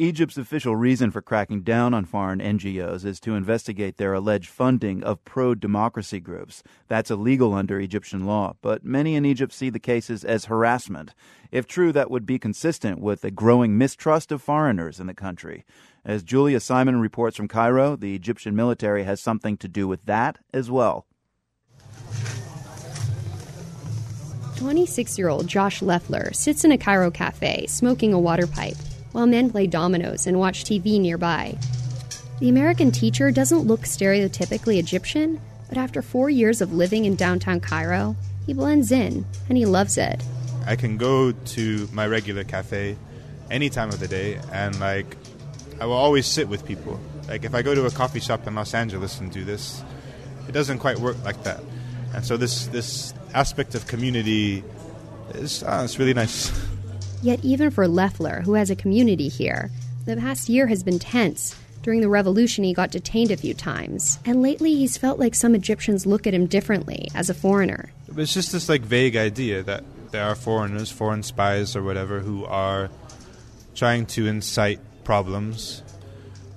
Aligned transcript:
Egypt's 0.00 0.38
official 0.38 0.76
reason 0.76 1.10
for 1.10 1.20
cracking 1.20 1.62
down 1.62 1.92
on 1.92 2.04
foreign 2.04 2.38
NGOs 2.38 3.04
is 3.04 3.18
to 3.18 3.34
investigate 3.34 3.96
their 3.96 4.12
alleged 4.14 4.48
funding 4.48 5.02
of 5.02 5.24
pro 5.24 5.56
democracy 5.56 6.20
groups. 6.20 6.62
That's 6.86 7.10
illegal 7.10 7.52
under 7.52 7.80
Egyptian 7.80 8.24
law, 8.24 8.54
but 8.62 8.84
many 8.84 9.16
in 9.16 9.24
Egypt 9.24 9.52
see 9.52 9.70
the 9.70 9.80
cases 9.80 10.22
as 10.22 10.44
harassment. 10.44 11.14
If 11.50 11.66
true, 11.66 11.90
that 11.90 12.12
would 12.12 12.26
be 12.26 12.38
consistent 12.38 13.00
with 13.00 13.24
a 13.24 13.32
growing 13.32 13.76
mistrust 13.76 14.30
of 14.30 14.40
foreigners 14.40 15.00
in 15.00 15.08
the 15.08 15.14
country. 15.14 15.64
As 16.04 16.22
Julia 16.22 16.60
Simon 16.60 17.00
reports 17.00 17.36
from 17.36 17.48
Cairo, 17.48 17.96
the 17.96 18.14
Egyptian 18.14 18.54
military 18.54 19.02
has 19.02 19.20
something 19.20 19.56
to 19.56 19.66
do 19.66 19.88
with 19.88 20.04
that 20.04 20.38
as 20.54 20.70
well. 20.70 21.06
26 24.58 25.18
year 25.18 25.28
old 25.28 25.48
Josh 25.48 25.82
Leffler 25.82 26.32
sits 26.32 26.64
in 26.64 26.70
a 26.70 26.78
Cairo 26.78 27.10
cafe 27.10 27.66
smoking 27.66 28.12
a 28.12 28.18
water 28.20 28.46
pipe 28.46 28.76
while 29.12 29.26
men 29.26 29.50
play 29.50 29.66
dominoes 29.66 30.26
and 30.26 30.38
watch 30.38 30.64
TV 30.64 31.00
nearby. 31.00 31.56
The 32.40 32.48
American 32.48 32.92
teacher 32.92 33.30
doesn't 33.30 33.66
look 33.66 33.80
stereotypically 33.80 34.78
Egyptian, 34.78 35.40
but 35.68 35.78
after 35.78 36.02
four 36.02 36.30
years 36.30 36.60
of 36.60 36.72
living 36.72 37.04
in 37.04 37.16
downtown 37.16 37.60
Cairo, 37.60 38.16
he 38.46 38.54
blends 38.54 38.92
in 38.92 39.26
and 39.48 39.58
he 39.58 39.66
loves 39.66 39.98
it. 39.98 40.22
I 40.66 40.76
can 40.76 40.96
go 40.96 41.32
to 41.32 41.88
my 41.92 42.06
regular 42.06 42.44
cafe 42.44 42.96
any 43.50 43.70
time 43.70 43.88
of 43.88 44.00
the 44.00 44.08
day 44.08 44.40
and 44.52 44.78
like 44.78 45.16
I 45.80 45.86
will 45.86 45.94
always 45.94 46.26
sit 46.26 46.48
with 46.48 46.64
people. 46.64 47.00
Like 47.28 47.44
if 47.44 47.54
I 47.54 47.62
go 47.62 47.74
to 47.74 47.86
a 47.86 47.90
coffee 47.90 48.20
shop 48.20 48.46
in 48.46 48.54
Los 48.54 48.74
Angeles 48.74 49.20
and 49.20 49.30
do 49.30 49.44
this, 49.44 49.82
it 50.48 50.52
doesn't 50.52 50.78
quite 50.78 50.98
work 50.98 51.16
like 51.24 51.42
that. 51.44 51.60
And 52.14 52.24
so 52.24 52.36
this 52.36 52.66
this 52.68 53.14
aspect 53.34 53.74
of 53.74 53.86
community 53.86 54.64
is 55.34 55.62
uh, 55.62 55.82
it's 55.84 55.98
really 55.98 56.14
nice. 56.14 56.50
Yet, 57.22 57.44
even 57.44 57.70
for 57.70 57.88
Leffler, 57.88 58.42
who 58.42 58.54
has 58.54 58.70
a 58.70 58.76
community 58.76 59.28
here, 59.28 59.70
the 60.06 60.16
past 60.16 60.48
year 60.48 60.68
has 60.68 60.82
been 60.82 60.98
tense. 60.98 61.56
During 61.82 62.00
the 62.00 62.08
revolution, 62.08 62.64
he 62.64 62.74
got 62.74 62.90
detained 62.90 63.30
a 63.30 63.36
few 63.36 63.54
times, 63.54 64.18
and 64.24 64.42
lately 64.42 64.74
he's 64.74 64.96
felt 64.96 65.18
like 65.18 65.34
some 65.34 65.54
Egyptians 65.54 66.06
look 66.06 66.26
at 66.26 66.34
him 66.34 66.46
differently 66.46 67.08
as 67.14 67.30
a 67.30 67.34
foreigner. 67.34 67.90
It's 68.16 68.34
just 68.34 68.52
this 68.52 68.68
like 68.68 68.82
vague 68.82 69.16
idea 69.16 69.62
that 69.62 69.84
there 70.10 70.24
are 70.24 70.34
foreigners, 70.34 70.90
foreign 70.90 71.22
spies 71.22 71.76
or 71.76 71.82
whatever, 71.82 72.20
who 72.20 72.44
are 72.44 72.90
trying 73.74 74.06
to 74.06 74.26
incite 74.26 74.80
problems. 75.04 75.82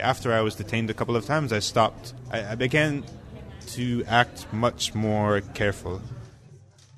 After 0.00 0.32
I 0.32 0.40
was 0.40 0.54
detained 0.54 0.90
a 0.90 0.94
couple 0.94 1.16
of 1.16 1.24
times, 1.24 1.52
I 1.52 1.60
stopped. 1.60 2.14
I, 2.30 2.52
I 2.52 2.54
began 2.54 3.04
to 3.68 4.04
act 4.06 4.46
much 4.52 4.94
more 4.94 5.40
careful. 5.40 6.02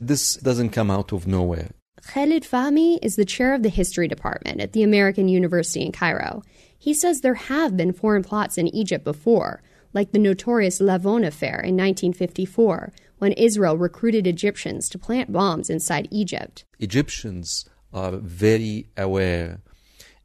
This 0.01 0.37
doesn't 0.37 0.71
come 0.71 0.91
out 0.91 1.13
of 1.13 1.27
nowhere. 1.27 1.71
Khalid 2.07 2.45
Fahmy 2.45 2.99
is 3.03 3.17
the 3.17 3.25
chair 3.25 3.53
of 3.53 3.63
the 3.63 3.69
history 3.69 4.07
department 4.07 4.61
at 4.61 4.73
the 4.73 4.83
American 4.83 5.29
University 5.29 5.85
in 5.85 5.93
Cairo. 5.93 6.43
He 6.79 6.95
says 6.95 7.21
there 7.21 7.35
have 7.35 7.77
been 7.77 7.93
foreign 7.93 8.23
plots 8.23 8.57
in 8.57 8.69
Egypt 8.69 9.05
before, 9.05 9.63
like 9.93 10.13
the 10.13 10.19
notorious 10.19 10.79
Lavon 10.81 11.27
affair 11.27 11.55
in 11.55 11.75
1954, 11.77 12.93
when 13.19 13.33
Israel 13.33 13.77
recruited 13.77 14.27
Egyptians 14.27 14.89
to 14.91 14.99
plant 14.99 15.33
bombs 15.33 15.69
inside 15.69 16.07
Egypt. 16.11 16.65
Egyptians 16.79 17.65
are 17.93 18.13
very 18.13 18.87
aware 18.97 19.61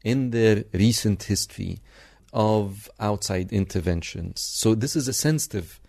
in 0.03 0.29
their 0.31 0.66
recent 0.73 1.23
history 1.23 1.79
of 2.31 2.89
outside 2.99 3.51
interventions. 3.51 4.41
So 4.41 4.75
this 4.75 4.95
is 4.95 5.07
a 5.07 5.13
sensitive 5.13 5.79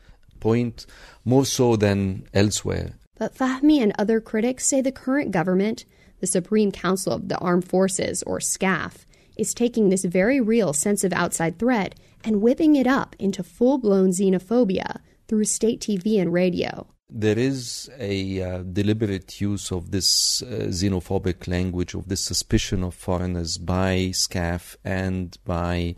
point, 0.41 0.87
more 1.25 1.45
so 1.45 1.77
than 1.77 2.27
elsewhere. 2.33 2.95
But 3.23 3.37
Fahmy 3.37 3.81
and 3.81 3.93
other 4.01 4.21
critics 4.21 4.67
say 4.67 4.81
the 4.81 4.91
current 4.91 5.31
government, 5.31 5.85
the 6.19 6.27
Supreme 6.27 6.73
Council 6.73 7.13
of 7.13 7.29
the 7.29 7.39
Armed 7.39 7.69
Forces, 7.69 8.25
or 8.25 8.41
SCAF, 8.41 9.07
is 9.37 9.55
taking 9.55 9.91
this 9.91 10.05
very 10.05 10.41
real 10.41 10.73
sense 10.73 11.05
of 11.05 11.13
outside 11.13 11.57
threat 11.57 11.95
and 12.25 12.43
whipping 12.43 12.75
it 12.75 12.89
up 12.89 13.15
into 13.21 13.45
full 13.45 13.79
blown 13.79 14.11
xenophobia 14.11 14.99
through 15.29 15.45
state 15.45 15.81
TV 15.81 16.21
and 16.21 16.33
radio. 16.33 16.89
There 17.09 17.39
is 17.39 17.89
a 17.97 18.43
uh, 18.43 18.63
deliberate 18.65 19.41
use 19.41 19.71
of 19.71 19.93
this 19.93 20.43
uh, 20.43 20.67
xenophobic 20.71 21.47
language, 21.47 21.95
of 21.95 22.09
this 22.09 22.23
suspicion 22.25 22.83
of 22.83 22.93
foreigners 22.93 23.57
by 23.57 24.11
SCAF 24.11 24.75
and 24.85 25.39
by 25.45 25.95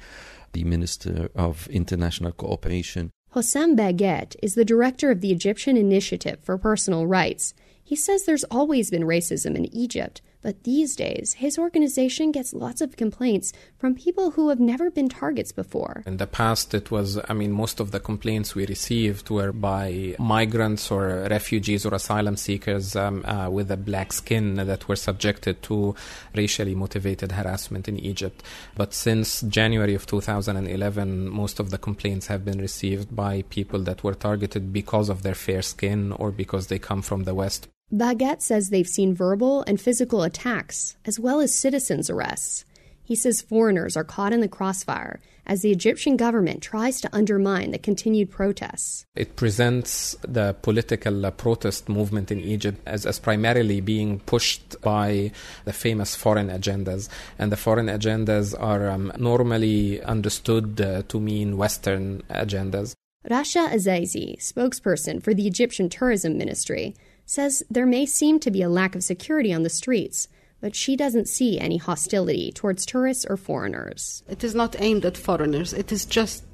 the 0.52 0.64
Minister 0.64 1.30
of 1.34 1.68
International 1.68 2.32
Cooperation. 2.32 3.12
Hossam 3.34 3.74
Bahgat 3.76 4.36
is 4.44 4.54
the 4.54 4.64
director 4.64 5.10
of 5.10 5.20
the 5.20 5.32
Egyptian 5.32 5.76
Initiative 5.76 6.38
for 6.40 6.56
Personal 6.56 7.04
Rights. 7.04 7.52
He 7.82 7.96
says 7.96 8.24
there's 8.24 8.44
always 8.44 8.92
been 8.92 9.02
racism 9.02 9.56
in 9.56 9.74
Egypt, 9.74 10.22
but 10.44 10.64
these 10.64 10.94
days, 10.94 11.32
his 11.38 11.58
organization 11.58 12.30
gets 12.30 12.52
lots 12.52 12.82
of 12.82 12.98
complaints 12.98 13.50
from 13.78 13.94
people 13.94 14.32
who 14.32 14.50
have 14.50 14.60
never 14.60 14.90
been 14.90 15.08
targets 15.08 15.52
before. 15.52 16.02
In 16.04 16.18
the 16.18 16.26
past, 16.26 16.74
it 16.74 16.90
was, 16.90 17.18
I 17.30 17.32
mean, 17.32 17.50
most 17.50 17.80
of 17.80 17.92
the 17.92 17.98
complaints 17.98 18.54
we 18.54 18.66
received 18.66 19.30
were 19.30 19.52
by 19.52 20.14
migrants 20.18 20.90
or 20.90 21.26
refugees 21.30 21.86
or 21.86 21.94
asylum 21.94 22.36
seekers 22.36 22.94
um, 22.94 23.24
uh, 23.24 23.48
with 23.48 23.70
a 23.70 23.78
black 23.78 24.12
skin 24.12 24.56
that 24.56 24.86
were 24.86 24.96
subjected 24.96 25.62
to 25.62 25.94
racially 26.34 26.74
motivated 26.74 27.32
harassment 27.32 27.88
in 27.88 27.98
Egypt. 27.98 28.42
But 28.76 28.92
since 28.92 29.40
January 29.40 29.94
of 29.94 30.04
2011, 30.04 31.30
most 31.30 31.58
of 31.58 31.70
the 31.70 31.78
complaints 31.78 32.26
have 32.26 32.44
been 32.44 32.58
received 32.58 33.16
by 33.16 33.42
people 33.48 33.80
that 33.84 34.04
were 34.04 34.14
targeted 34.14 34.74
because 34.74 35.08
of 35.08 35.22
their 35.22 35.34
fair 35.34 35.62
skin 35.62 36.12
or 36.12 36.30
because 36.30 36.66
they 36.66 36.78
come 36.78 37.00
from 37.00 37.24
the 37.24 37.34
West. 37.34 37.68
Bahgat 37.92 38.42
says 38.42 38.70
they've 38.70 38.88
seen 38.88 39.14
verbal 39.14 39.62
and 39.66 39.80
physical 39.80 40.22
attacks, 40.22 40.96
as 41.04 41.20
well 41.20 41.40
as 41.40 41.54
citizens' 41.54 42.10
arrests. 42.10 42.64
He 43.04 43.14
says 43.14 43.42
foreigners 43.42 43.96
are 43.96 44.04
caught 44.04 44.32
in 44.32 44.40
the 44.40 44.48
crossfire 44.48 45.20
as 45.46 45.60
the 45.60 45.70
Egyptian 45.70 46.16
government 46.16 46.62
tries 46.62 47.02
to 47.02 47.14
undermine 47.14 47.70
the 47.70 47.78
continued 47.78 48.30
protests. 48.30 49.04
It 49.14 49.36
presents 49.36 50.16
the 50.22 50.56
political 50.62 51.26
uh, 51.26 51.30
protest 51.30 51.86
movement 51.86 52.30
in 52.30 52.40
Egypt 52.40 52.80
as, 52.86 53.04
as 53.04 53.18
primarily 53.18 53.82
being 53.82 54.20
pushed 54.20 54.80
by 54.80 55.32
the 55.66 55.74
famous 55.74 56.16
foreign 56.16 56.48
agendas. 56.48 57.10
And 57.38 57.52
the 57.52 57.58
foreign 57.58 57.88
agendas 57.88 58.58
are 58.58 58.88
um, 58.88 59.12
normally 59.18 60.02
understood 60.02 60.80
uh, 60.80 61.02
to 61.08 61.20
mean 61.20 61.58
Western 61.58 62.22
agendas. 62.30 62.94
Rasha 63.28 63.68
Azizi, 63.68 64.38
spokesperson 64.38 65.22
for 65.22 65.34
the 65.34 65.46
Egyptian 65.46 65.88
Tourism 65.88 66.36
Ministry, 66.36 66.94
says 67.26 67.62
there 67.70 67.86
may 67.86 68.06
seem 68.06 68.38
to 68.40 68.50
be 68.50 68.62
a 68.62 68.68
lack 68.68 68.94
of 68.94 69.04
security 69.04 69.52
on 69.52 69.62
the 69.62 69.70
streets, 69.70 70.28
but 70.60 70.74
she 70.74 70.96
doesn't 70.96 71.28
see 71.28 71.58
any 71.58 71.76
hostility 71.76 72.50
towards 72.52 72.86
tourists 72.86 73.26
or 73.28 73.36
foreigners. 73.36 74.22
It 74.28 74.42
is 74.42 74.54
not 74.54 74.80
aimed 74.80 75.04
at 75.04 75.16
foreigners, 75.16 75.72
it 75.72 75.92
is 75.92 76.04
just 76.04 76.44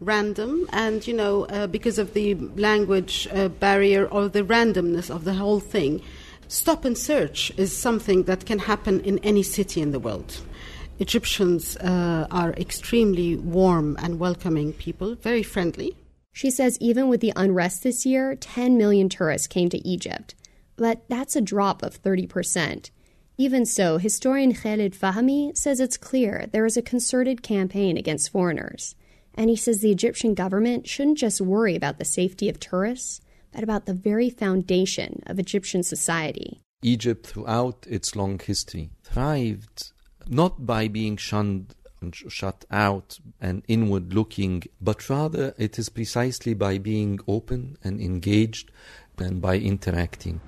random, 0.00 0.68
and 0.72 1.06
you 1.06 1.14
know, 1.14 1.44
uh, 1.46 1.66
because 1.66 1.98
of 1.98 2.14
the 2.14 2.34
language 2.34 3.26
uh, 3.32 3.48
barrier 3.48 4.06
or 4.06 4.28
the 4.28 4.44
randomness 4.44 5.10
of 5.10 5.24
the 5.24 5.34
whole 5.34 5.60
thing, 5.60 6.02
stop 6.46 6.84
and 6.84 6.96
search 6.96 7.52
is 7.56 7.76
something 7.76 8.24
that 8.24 8.46
can 8.46 8.60
happen 8.60 9.00
in 9.00 9.18
any 9.20 9.42
city 9.42 9.80
in 9.80 9.90
the 9.90 9.98
world. 9.98 10.40
Egyptians 11.00 11.76
uh, 11.76 12.26
are 12.30 12.52
extremely 12.52 13.36
warm 13.36 13.96
and 14.00 14.18
welcoming 14.18 14.72
people, 14.72 15.14
very 15.16 15.42
friendly. 15.42 15.96
She 16.32 16.50
says 16.50 16.78
even 16.80 17.08
with 17.08 17.20
the 17.20 17.32
unrest 17.34 17.82
this 17.82 18.06
year, 18.06 18.36
10 18.36 18.76
million 18.76 19.08
tourists 19.08 19.46
came 19.46 19.68
to 19.70 19.88
Egypt. 19.88 20.34
But 20.76 21.02
that's 21.08 21.34
a 21.34 21.40
drop 21.40 21.82
of 21.82 22.00
30%. 22.00 22.90
Even 23.36 23.64
so, 23.66 23.98
historian 23.98 24.52
Khalid 24.54 24.94
Fahmy 24.94 25.56
says 25.56 25.80
it's 25.80 25.96
clear 25.96 26.46
there 26.50 26.66
is 26.66 26.76
a 26.76 26.82
concerted 26.82 27.42
campaign 27.42 27.96
against 27.96 28.30
foreigners. 28.30 28.94
And 29.34 29.48
he 29.48 29.56
says 29.56 29.80
the 29.80 29.92
Egyptian 29.92 30.34
government 30.34 30.88
shouldn't 30.88 31.18
just 31.18 31.40
worry 31.40 31.76
about 31.76 31.98
the 31.98 32.04
safety 32.04 32.48
of 32.48 32.58
tourists, 32.58 33.20
but 33.52 33.62
about 33.62 33.86
the 33.86 33.94
very 33.94 34.30
foundation 34.30 35.22
of 35.26 35.38
Egyptian 35.38 35.82
society. 35.82 36.60
Egypt, 36.82 37.26
throughout 37.26 37.86
its 37.88 38.16
long 38.16 38.38
history, 38.38 38.90
thrived 39.04 39.92
not 40.28 40.66
by 40.66 40.88
being 40.88 41.16
shunned 41.16 41.74
shut 42.12 42.64
out 42.70 43.18
and 43.40 43.62
inward 43.68 44.14
looking, 44.14 44.64
but 44.80 45.08
rather 45.08 45.54
it 45.58 45.78
is 45.78 45.88
precisely 45.88 46.54
by 46.54 46.78
being 46.78 47.18
open 47.26 47.76
and 47.82 48.00
engaged 48.00 48.70
and 49.18 49.40
by 49.40 49.56
interacting. 49.58 50.40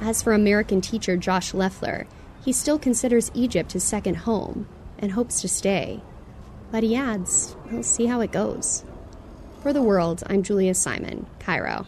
As 0.00 0.22
for 0.22 0.32
American 0.32 0.80
teacher 0.80 1.16
Josh 1.16 1.52
Leffler, 1.52 2.06
he 2.44 2.52
still 2.52 2.78
considers 2.78 3.30
Egypt 3.34 3.72
his 3.72 3.84
second 3.84 4.16
home 4.16 4.66
and 4.98 5.12
hopes 5.12 5.40
to 5.42 5.48
stay. 5.48 6.00
But 6.70 6.82
he 6.82 6.96
adds, 6.96 7.56
we'll 7.70 7.82
see 7.82 8.06
how 8.06 8.20
it 8.20 8.32
goes. 8.32 8.84
For 9.62 9.72
the 9.72 9.82
world, 9.82 10.22
I'm 10.26 10.42
Julia 10.42 10.74
Simon, 10.74 11.26
Cairo. 11.38 11.86